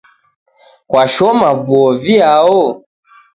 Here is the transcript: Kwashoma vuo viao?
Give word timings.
Kwashoma 0.89 1.49
vuo 1.65 1.89
viao? 2.03 2.61